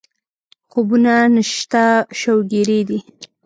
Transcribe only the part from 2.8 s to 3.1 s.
دي